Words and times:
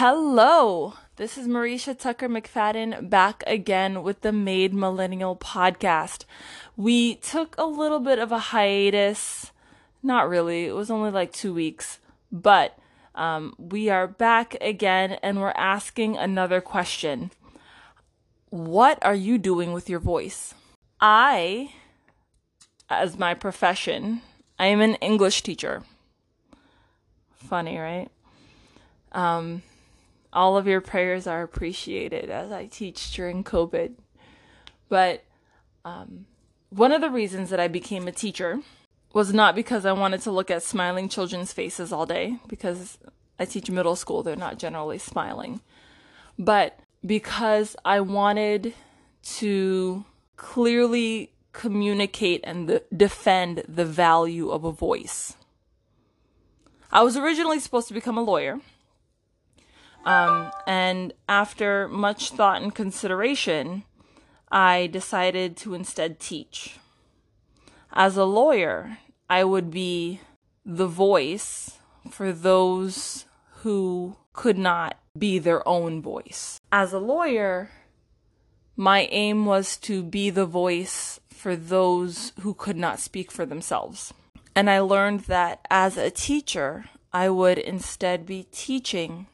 Hello, 0.00 0.94
this 1.16 1.36
is 1.36 1.48
Maurisha 1.48 1.98
Tucker 1.98 2.28
McFadden 2.28 3.10
back 3.10 3.42
again 3.48 4.04
with 4.04 4.20
the 4.20 4.30
Made 4.30 4.72
Millennial 4.72 5.34
podcast. 5.34 6.24
We 6.76 7.16
took 7.16 7.56
a 7.58 7.64
little 7.64 7.98
bit 7.98 8.20
of 8.20 8.30
a 8.30 8.38
hiatus. 8.38 9.50
Not 10.00 10.28
really, 10.28 10.66
it 10.66 10.76
was 10.76 10.88
only 10.88 11.10
like 11.10 11.32
two 11.32 11.52
weeks, 11.52 11.98
but 12.30 12.78
um, 13.16 13.56
we 13.58 13.90
are 13.90 14.06
back 14.06 14.56
again 14.60 15.18
and 15.20 15.40
we're 15.40 15.50
asking 15.56 16.16
another 16.16 16.60
question 16.60 17.32
What 18.50 19.04
are 19.04 19.16
you 19.16 19.36
doing 19.36 19.72
with 19.72 19.90
your 19.90 19.98
voice? 19.98 20.54
I, 21.00 21.72
as 22.88 23.18
my 23.18 23.34
profession, 23.34 24.22
I 24.60 24.66
am 24.66 24.80
an 24.80 24.94
English 25.00 25.42
teacher. 25.42 25.82
Funny, 27.34 27.78
right? 27.78 28.06
Um, 29.10 29.62
all 30.32 30.56
of 30.56 30.66
your 30.66 30.80
prayers 30.80 31.26
are 31.26 31.42
appreciated 31.42 32.30
as 32.30 32.52
I 32.52 32.66
teach 32.66 33.12
during 33.12 33.44
COVID. 33.44 33.94
But 34.88 35.24
um, 35.84 36.26
one 36.70 36.92
of 36.92 37.00
the 37.00 37.10
reasons 37.10 37.50
that 37.50 37.60
I 37.60 37.68
became 37.68 38.08
a 38.08 38.12
teacher 38.12 38.60
was 39.12 39.32
not 39.32 39.54
because 39.54 39.86
I 39.86 39.92
wanted 39.92 40.20
to 40.22 40.30
look 40.30 40.50
at 40.50 40.62
smiling 40.62 41.08
children's 41.08 41.52
faces 41.52 41.92
all 41.92 42.06
day, 42.06 42.38
because 42.46 42.98
I 43.38 43.46
teach 43.46 43.70
middle 43.70 43.96
school, 43.96 44.22
they're 44.22 44.36
not 44.36 44.58
generally 44.58 44.98
smiling, 44.98 45.60
but 46.38 46.78
because 47.04 47.74
I 47.84 48.00
wanted 48.00 48.74
to 49.36 50.04
clearly 50.36 51.32
communicate 51.52 52.40
and 52.44 52.68
the, 52.68 52.82
defend 52.94 53.64
the 53.68 53.84
value 53.84 54.50
of 54.50 54.64
a 54.64 54.72
voice. 54.72 55.36
I 56.90 57.02
was 57.02 57.16
originally 57.16 57.60
supposed 57.60 57.88
to 57.88 57.94
become 57.94 58.18
a 58.18 58.22
lawyer 58.22 58.60
um, 60.04 60.50
and 60.66 61.12
after 61.28 61.88
much 61.88 62.30
thought 62.30 62.62
and 62.62 62.74
consideration, 62.74 63.84
I 64.50 64.86
decided 64.86 65.56
to 65.58 65.74
instead 65.74 66.18
teach. 66.18 66.78
As 67.92 68.16
a 68.16 68.24
lawyer, 68.24 68.98
I 69.28 69.44
would 69.44 69.70
be 69.70 70.20
the 70.64 70.86
voice 70.86 71.78
for 72.10 72.32
those 72.32 73.26
who 73.62 74.16
could 74.32 74.58
not 74.58 74.98
be 75.18 75.38
their 75.38 75.66
own 75.66 76.00
voice. 76.00 76.60
As 76.70 76.92
a 76.92 76.98
lawyer, 76.98 77.70
my 78.76 79.08
aim 79.10 79.44
was 79.44 79.76
to 79.78 80.02
be 80.02 80.30
the 80.30 80.46
voice 80.46 81.18
for 81.28 81.56
those 81.56 82.32
who 82.40 82.54
could 82.54 82.76
not 82.76 83.00
speak 83.00 83.30
for 83.32 83.44
themselves. 83.44 84.14
And 84.54 84.70
I 84.70 84.80
learned 84.80 85.20
that 85.20 85.66
as 85.70 85.96
a 85.96 86.10
teacher, 86.10 86.86
I 87.12 87.28
would 87.28 87.58
instead 87.58 88.26
be 88.26 88.46
teaching 88.52 89.26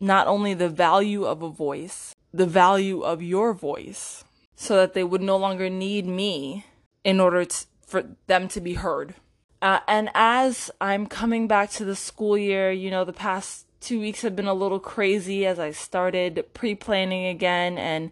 not 0.00 0.26
only 0.26 0.54
the 0.54 0.68
value 0.68 1.24
of 1.24 1.42
a 1.42 1.50
voice, 1.50 2.14
the 2.32 2.46
value 2.46 3.00
of 3.00 3.22
your 3.22 3.52
voice, 3.52 4.24
so 4.54 4.76
that 4.76 4.94
they 4.94 5.04
would 5.04 5.22
no 5.22 5.36
longer 5.36 5.70
need 5.70 6.06
me 6.06 6.66
in 7.04 7.20
order 7.20 7.44
to, 7.44 7.66
for 7.86 8.04
them 8.26 8.48
to 8.48 8.60
be 8.60 8.74
heard. 8.74 9.14
Uh, 9.60 9.80
and 9.88 10.08
as 10.14 10.70
I'm 10.80 11.06
coming 11.06 11.48
back 11.48 11.70
to 11.72 11.84
the 11.84 11.96
school 11.96 12.38
year, 12.38 12.70
you 12.70 12.90
know, 12.90 13.04
the 13.04 13.12
past 13.12 13.66
two 13.80 14.00
weeks 14.00 14.22
have 14.22 14.36
been 14.36 14.46
a 14.46 14.54
little 14.54 14.80
crazy 14.80 15.46
as 15.46 15.58
I 15.58 15.72
started 15.72 16.46
pre 16.54 16.74
planning 16.74 17.26
again 17.26 17.78
and 17.78 18.10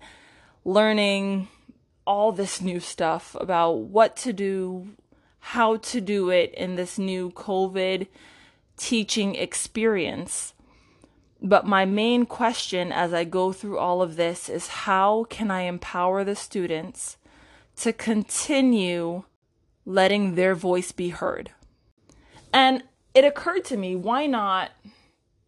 learning 0.65 1.49
all 2.07 2.33
this 2.33 2.61
new 2.61 2.81
stuff 2.81 3.37
about 3.41 3.73
what 3.73 4.17
to 4.17 4.33
do, 4.33 4.89
how 5.39 5.77
to 5.77 6.01
do 6.01 6.31
it 6.31 6.55
in 6.55 6.77
this 6.77 6.99
new 6.99 7.31
COVID 7.31 8.07
teaching 8.77 9.35
experience. 9.35 10.53
But 11.43 11.67
my 11.67 11.85
main 11.85 12.27
question 12.27 12.93
as 12.93 13.13
I 13.13 13.25
go 13.25 13.53
through 13.53 13.79
all 13.79 14.03
of 14.03 14.17
this 14.17 14.49
is 14.49 14.69
how 14.69 15.25
can 15.25 15.51
I 15.51 15.63
empower 15.63 16.25
the 16.25 16.37
students 16.37 17.19
to 17.77 17.93
continue 17.93 19.25
letting 19.85 20.35
their 20.35 20.55
voice 20.55 20.93
be 20.93 21.11
heard? 21.11 21.51
And 22.53 22.85
it 23.15 23.25
occurred 23.25 23.65
to 23.67 23.77
me, 23.77 23.95
why 23.95 24.27
not 24.27 24.71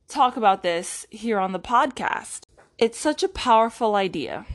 talk 0.08 0.36
about 0.36 0.62
this 0.62 1.06
here 1.10 1.38
on 1.38 1.52
the 1.52 1.60
podcast? 1.60 2.42
It's 2.76 2.98
such 2.98 3.22
a 3.22 3.28
powerful 3.28 3.94
idea. 3.94 4.46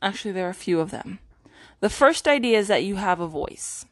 Actually, 0.00 0.32
there 0.32 0.46
are 0.46 0.50
a 0.50 0.54
few 0.54 0.80
of 0.80 0.90
them. 0.90 1.18
The 1.80 1.90
first 1.90 2.26
idea 2.26 2.58
is 2.58 2.68
that 2.68 2.84
you 2.84 2.96
have 2.96 3.20
a 3.20 3.26
voice. 3.26 3.84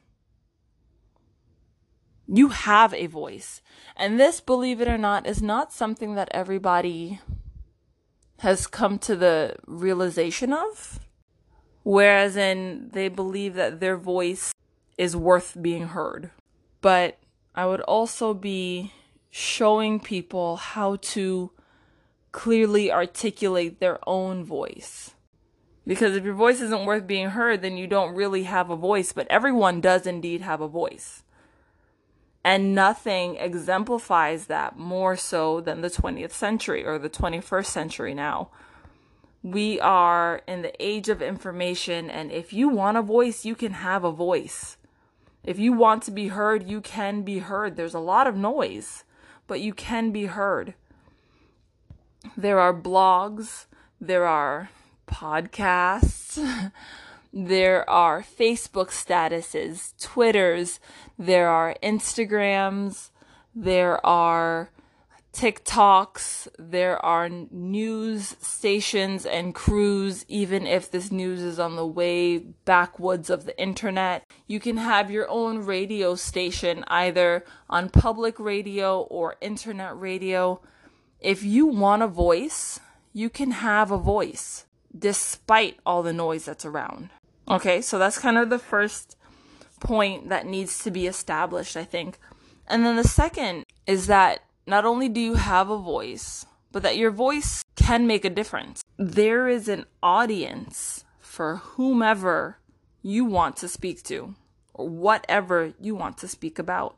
You 2.27 2.49
have 2.49 2.95
a 2.95 3.07
voice. 3.07 3.61
And 3.97 4.19
this, 4.19 4.41
believe 4.41 4.81
it 4.81 4.89
or 4.89 4.99
not, 4.99 5.27
is 5.27 5.43
not 5.43 5.73
something 5.73 6.15
that 6.15 6.29
everybody 6.33 7.21
has 8.39 8.67
come 8.67 8.99
to 9.01 9.17
the 9.17 9.57
realization 9.67 10.53
of. 10.53 11.01
Whereas 11.83 12.37
in 12.37 12.91
they 12.93 13.09
believe 13.09 13.55
that 13.55 13.81
their 13.81 13.97
voice 13.97 14.53
is 14.97 15.17
worth 15.17 15.57
being 15.61 15.89
heard. 15.89 16.31
But 16.81 17.19
I 17.55 17.67
would 17.67 17.83
also 17.83 18.35
be 18.35 18.93
showing 19.31 20.01
people 20.01 20.57
how 20.57 20.97
to 20.97 21.51
clearly 22.33 22.91
articulate 22.91 23.81
their 23.81 23.99
own 24.09 24.45
voice. 24.45 25.15
Because 25.87 26.17
if 26.17 26.25
your 26.25 26.35
voice 26.35 26.61
isn't 26.61 26.87
worth 26.87 27.07
being 27.07 27.31
heard, 27.31 27.61
then 27.61 27.77
you 27.77 27.87
don't 27.87 28.15
really 28.15 28.45
have 28.45 28.71
a 28.71 28.77
voice, 28.77 29.13
but 29.13 29.27
everyone 29.29 29.81
does 29.81 30.07
indeed 30.07 30.41
have 30.41 30.61
a 30.61 30.69
voice. 30.69 31.23
And 32.45 32.75
nothing 32.75 33.37
exemplifies 33.37 34.47
that 34.47 34.79
more 34.79 35.17
so 35.17 35.63
than 35.63 35.81
the 35.81 35.89
20th 35.89 36.33
century 36.33 36.85
or 36.85 36.99
the 36.99 37.09
21st 37.09 37.67
century 37.67 38.13
now. 38.13 38.51
We 39.43 39.81
are 39.81 40.43
in 40.47 40.63
the 40.63 40.75
age 40.83 41.09
of 41.09 41.23
information, 41.23 42.11
and 42.11 42.31
if 42.31 42.53
you 42.53 42.69
want 42.69 42.99
a 42.99 43.03
voice, 43.03 43.45
you 43.45 43.55
can 43.55 43.73
have 43.73 44.05
a 44.05 44.13
voice. 44.13 44.77
If 45.43 45.59
you 45.59 45.73
want 45.73 46.03
to 46.05 46.11
be 46.11 46.29
heard, 46.29 46.69
you 46.69 46.81
can 46.81 47.23
be 47.23 47.39
heard. 47.39 47.77
There's 47.77 47.95
a 47.95 47.99
lot 47.99 48.27
of 48.27 48.37
noise, 48.37 49.05
but 49.47 49.61
you 49.61 49.75
can 49.75 50.13
be 50.13 50.27
heard. 50.27 50.75
There 52.37 52.59
are 52.59 52.75
blogs, 52.75 53.67
there 54.01 54.27
are 54.27 54.71
podcasts. 55.07 56.73
There 57.37 57.91
are 57.91 58.23
Facebook 58.23 58.91
statuses, 58.91 60.01
Twitters, 60.01 60.79
there 61.19 61.49
are 61.49 61.75
Instagrams, 61.83 63.11
there 63.53 64.05
are 64.07 64.71
TikToks, 65.33 66.47
there 66.61 67.05
are 67.05 67.29
news 67.29 68.37
stations 68.41 69.27
and 69.27 69.53
crews, 69.53 70.25
even 70.29 70.65
if 70.65 70.89
this 70.89 71.11
news 71.11 71.43
is 71.43 71.59
on 71.59 71.75
the 71.75 71.85
way 71.85 72.39
backwoods 72.39 73.31
of 73.31 73.47
the 73.47 73.61
internet. 73.61 74.25
You 74.47 74.61
can 74.61 74.77
have 74.77 75.11
your 75.11 75.29
own 75.29 75.65
radio 75.65 76.15
station 76.15 76.85
either 76.87 77.45
on 77.69 77.89
public 77.89 78.39
radio 78.39 79.01
or 79.01 79.35
internet 79.41 79.99
radio. 79.99 80.61
If 81.19 81.43
you 81.43 81.67
want 81.67 82.05
a 82.05 82.07
voice, 82.07 82.79
you 83.13 83.29
can 83.29 83.51
have 83.51 83.91
a 83.91 83.99
voice 83.99 84.67
despite 84.97 85.81
all 85.85 86.05
the 86.05 86.13
noise 86.13 86.45
that's 86.45 86.65
around. 86.65 87.11
Okay, 87.49 87.81
so 87.83 87.99
that's 87.99 88.19
kind 88.19 88.39
of 88.39 88.51
the 88.51 88.59
first 88.59 89.17
point 89.81 90.31
that 90.31 90.47
needs 90.47 90.83
to 90.85 90.91
be 90.91 91.07
established, 91.07 91.77
I 91.77 91.85
think. 91.85 92.19
And 92.67 92.85
then 92.85 92.97
the 92.97 93.05
second 93.05 93.65
is 93.87 94.07
that 94.07 94.41
not 94.67 94.85
only 94.85 95.09
do 95.09 95.21
you 95.21 95.35
have 95.35 95.69
a 95.69 95.79
voice, 95.79 96.47
but 96.73 96.83
that 96.83 96.97
your 96.97 97.11
voice 97.11 97.63
can 97.77 98.07
make 98.07 98.25
a 98.25 98.31
difference. 98.31 98.83
There 98.97 99.47
is 99.47 99.69
an 99.69 99.85
audience 100.03 101.05
for 101.21 101.57
whomever 101.57 102.59
you 103.03 103.25
want 103.25 103.57
to 103.59 103.69
speak 103.69 104.03
to 104.05 104.35
or 104.73 104.89
whatever 104.89 105.75
you 105.81 105.95
want 105.95 106.17
to 106.19 106.29
speak 106.29 106.59
about. 106.59 106.97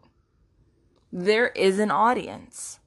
There 1.12 1.48
is 1.48 1.78
an 1.78 1.90
audience. 1.90 2.78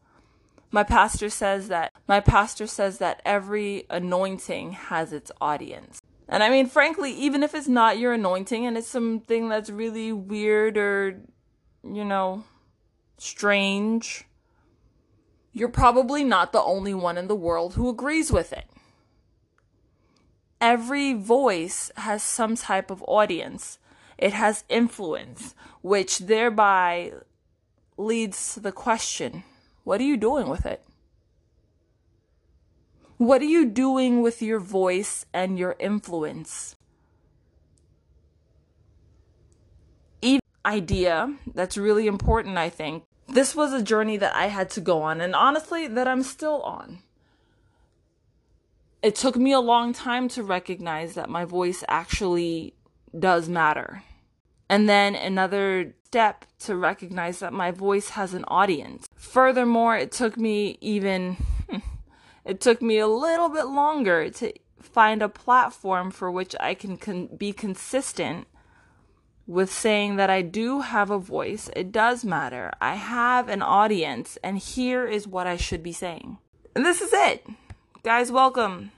My 0.72 0.84
pastor 0.84 1.30
says 1.30 1.68
that 1.68 1.92
my 2.08 2.20
pastor 2.20 2.68
says 2.68 3.00
that 3.00 3.22
every 3.26 3.86
anointing 3.90 4.72
has 4.74 5.12
its 5.12 5.32
audience. 5.42 5.99
And 6.32 6.44
I 6.44 6.50
mean, 6.50 6.68
frankly, 6.68 7.12
even 7.14 7.42
if 7.42 7.56
it's 7.56 7.68
not 7.68 7.98
your 7.98 8.14
anointing 8.14 8.66
and 8.66 8.78
it's 8.78 8.88
something 8.88 9.50
that's 9.50 9.72
really 9.72 10.14
weird 10.14 10.78
or, 10.78 11.22
you 11.84 12.06
know, 12.06 12.44
strange, 13.18 14.26
you're 15.52 15.70
probably 15.70 16.24
not 16.24 16.52
the 16.52 16.62
only 16.62 16.94
one 16.94 17.18
in 17.18 17.28
the 17.28 17.36
world 17.36 17.74
who 17.74 17.90
agrees 17.90 18.32
with 18.32 18.54
it. 18.54 18.66
Every 20.62 21.14
voice 21.14 21.92
has 21.98 22.22
some 22.22 22.56
type 22.56 22.92
of 22.92 23.04
audience, 23.08 23.80
it 24.18 24.34
has 24.34 24.66
influence, 24.70 25.56
which 25.82 26.20
thereby 26.20 27.14
leads 27.98 28.54
to 28.54 28.60
the 28.60 28.72
question 28.72 29.44
what 29.84 30.00
are 30.00 30.04
you 30.04 30.18
doing 30.18 30.48
with 30.48 30.68
it? 30.68 30.84
What 33.20 33.42
are 33.42 33.46
you 33.46 33.66
doing 33.66 34.22
with 34.22 34.42
your 34.42 34.62
voice 34.62 35.26
and 35.34 35.60
your 35.60 35.76
influence? 35.78 36.78
Even 40.22 40.40
idea 40.66 41.36
that's 41.54 41.76
really 41.76 42.08
important, 42.08 42.58
I 42.58 42.70
think. 42.70 43.04
this 43.28 43.56
was 43.56 43.74
a 43.74 43.84
journey 43.84 44.16
that 44.16 44.34
I 44.34 44.48
had 44.48 44.70
to 44.72 44.82
go 44.82 45.02
on, 45.02 45.20
and 45.20 45.36
honestly, 45.36 45.86
that 45.86 46.08
I'm 46.08 46.24
still 46.24 46.62
on. 46.62 47.00
It 49.04 49.16
took 49.16 49.36
me 49.36 49.52
a 49.52 49.60
long 49.60 49.92
time 49.92 50.30
to 50.30 50.42
recognize 50.42 51.14
that 51.16 51.30
my 51.30 51.44
voice 51.44 51.84
actually 51.90 52.74
does 53.18 53.50
matter. 53.50 54.04
And 54.70 54.88
then 54.88 55.14
another 55.16 55.94
step 56.06 56.46
to 56.60 56.76
recognize 56.76 57.40
that 57.40 57.52
my 57.52 57.72
voice 57.72 58.10
has 58.12 58.34
an 58.34 58.46
audience. 58.48 59.08
Furthermore, 59.16 59.98
it 59.98 60.14
took 60.14 60.38
me 60.38 60.78
even 60.80 61.36
it 62.50 62.60
took 62.60 62.82
me 62.82 62.98
a 62.98 63.08
little 63.08 63.50
bit 63.50 63.68
longer 63.68 64.32
to 64.32 64.52
find 64.82 65.22
a 65.22 65.30
platform 65.30 66.10
for 66.10 66.32
which 66.32 66.56
I 66.60 66.74
can 66.74 66.98
con- 66.98 67.30
be 67.38 67.54
consistent 67.54 68.48
with 69.46 69.72
saying 69.72 70.16
that 70.16 70.32
I 70.32 70.42
do 70.42 70.82
have 70.82 71.12
a 71.12 71.20
voice. 71.20 71.70
It 71.76 71.92
does 71.92 72.26
matter. 72.26 72.72
I 72.82 72.96
have 72.96 73.50
an 73.50 73.62
audience, 73.62 74.40
and 74.44 74.58
here 74.58 75.06
is 75.06 75.28
what 75.28 75.46
I 75.46 75.58
should 75.58 75.84
be 75.84 75.92
saying. 75.92 76.40
And 76.76 76.84
this 76.84 77.02
is 77.02 77.12
it. 77.14 77.46
Guys, 78.02 78.32
welcome 78.32 78.94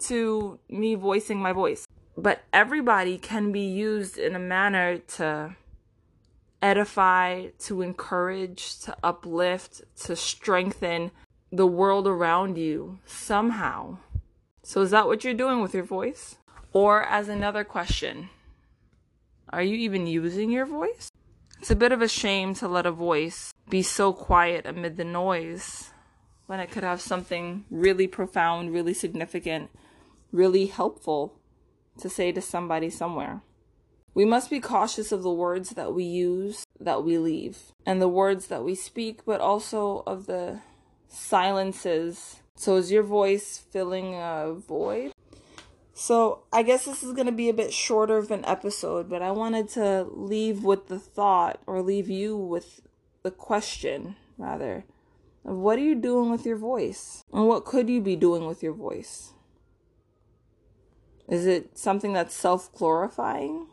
to 0.00 0.58
me 0.68 0.94
voicing 0.94 1.38
my 1.38 1.54
voice. 1.54 1.86
But 2.18 2.42
everybody 2.52 3.16
can 3.16 3.50
be 3.50 3.60
used 3.60 4.18
in 4.18 4.36
a 4.36 4.38
manner 4.38 4.98
to 5.16 5.56
edify, 6.60 7.46
to 7.60 7.80
encourage, 7.80 8.78
to 8.80 8.94
uplift, 9.02 9.80
to 10.04 10.14
strengthen 10.14 11.12
the 11.52 11.66
world 11.66 12.06
around 12.06 12.56
you 12.56 12.98
somehow. 13.04 13.98
So, 14.62 14.82
is 14.82 14.90
that 14.90 15.06
what 15.06 15.24
you're 15.24 15.34
doing 15.34 15.60
with 15.60 15.74
your 15.74 15.84
voice? 15.84 16.36
Or, 16.72 17.02
as 17.02 17.28
another 17.28 17.64
question, 17.64 18.28
are 19.48 19.62
you 19.62 19.74
even 19.74 20.06
using 20.06 20.50
your 20.50 20.66
voice? 20.66 21.10
It's 21.58 21.70
a 21.70 21.76
bit 21.76 21.92
of 21.92 22.00
a 22.00 22.08
shame 22.08 22.54
to 22.54 22.68
let 22.68 22.86
a 22.86 22.92
voice 22.92 23.52
be 23.68 23.82
so 23.82 24.12
quiet 24.12 24.64
amid 24.64 24.96
the 24.96 25.04
noise 25.04 25.90
when 26.46 26.60
it 26.60 26.70
could 26.70 26.84
have 26.84 27.00
something 27.00 27.64
really 27.70 28.06
profound, 28.06 28.72
really 28.72 28.94
significant, 28.94 29.70
really 30.32 30.66
helpful 30.66 31.38
to 31.98 32.08
say 32.08 32.32
to 32.32 32.40
somebody 32.40 32.90
somewhere. 32.90 33.42
We 34.14 34.24
must 34.24 34.50
be 34.50 34.58
cautious 34.58 35.12
of 35.12 35.22
the 35.22 35.30
words 35.30 35.70
that 35.70 35.94
we 35.94 36.04
use, 36.04 36.64
that 36.78 37.04
we 37.04 37.18
leave, 37.18 37.72
and 37.86 38.00
the 38.00 38.08
words 38.08 38.46
that 38.46 38.64
we 38.64 38.74
speak, 38.74 39.24
but 39.24 39.40
also 39.40 40.02
of 40.06 40.26
the 40.26 40.60
silences. 41.10 42.40
So, 42.56 42.76
is 42.76 42.90
your 42.90 43.02
voice 43.02 43.58
filling 43.58 44.14
a 44.14 44.54
void? 44.54 45.12
So 46.00 46.44
I 46.50 46.62
guess 46.62 46.86
this 46.86 47.02
is 47.02 47.12
going 47.12 47.26
to 47.26 47.32
be 47.32 47.50
a 47.50 47.54
bit 47.54 47.74
shorter 47.74 48.16
of 48.16 48.30
an 48.30 48.42
episode, 48.46 49.10
but 49.10 49.20
I 49.20 49.32
wanted 49.32 49.68
to 49.70 50.06
leave 50.10 50.64
with 50.64 50.88
the 50.88 50.98
thought 50.98 51.60
or 51.66 51.82
leave 51.82 52.08
you 52.08 52.38
with 52.38 52.80
the 53.22 53.30
question, 53.30 54.16
rather, 54.38 54.86
of 55.44 55.56
what 55.56 55.78
are 55.78 55.82
you 55.82 55.94
doing 55.94 56.30
with 56.30 56.46
your 56.46 56.56
voice? 56.56 57.22
And 57.34 57.46
what 57.46 57.66
could 57.66 57.90
you 57.90 58.00
be 58.00 58.16
doing 58.16 58.46
with 58.46 58.62
your 58.62 58.72
voice? 58.72 59.34
Is 61.28 61.46
it 61.46 61.76
something 61.76 62.14
that's 62.14 62.34
self 62.34 62.72
glorifying? 62.72 63.66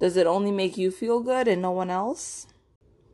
Does 0.00 0.18
it 0.18 0.26
only 0.26 0.52
make 0.52 0.76
you 0.76 0.90
feel 0.90 1.20
good 1.20 1.48
and 1.48 1.62
no 1.62 1.70
one 1.70 1.88
else? 1.88 2.46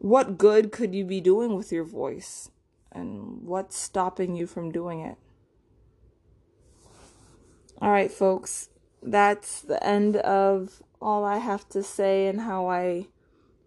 What 0.00 0.38
good 0.38 0.72
could 0.72 0.94
you 0.94 1.04
be 1.04 1.20
doing 1.20 1.54
with 1.54 1.70
your 1.70 1.84
voice? 1.84 2.50
And 2.90 3.42
what's 3.42 3.76
stopping 3.76 4.34
you 4.34 4.46
from 4.46 4.72
doing 4.72 5.00
it? 5.00 5.16
All 7.82 7.90
right, 7.90 8.10
folks, 8.10 8.70
that's 9.02 9.60
the 9.60 9.82
end 9.84 10.16
of 10.16 10.82
all 11.02 11.22
I 11.26 11.36
have 11.36 11.68
to 11.70 11.82
say 11.82 12.28
and 12.28 12.40
how 12.40 12.66
I 12.66 13.08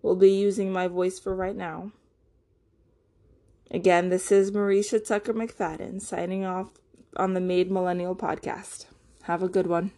will 0.02 0.16
be 0.16 0.32
using 0.32 0.74
my 0.74 0.88
voice 0.88 1.20
for 1.20 1.36
right 1.36 1.56
now. 1.56 1.92
Again, 3.70 4.10
this 4.10 4.32
is 4.32 4.50
Maurisha 4.50 5.06
Tucker 5.06 5.36
McFadden 5.36 6.02
signing 6.02 6.46
off 6.46 6.72
on 7.16 7.36
the 7.36 7.42
Made 7.42 7.70
Millennial 7.70 8.16
podcast. 8.16 8.86
Have 9.24 9.44
a 9.44 9.48
good 9.48 9.68
one. 9.68 9.92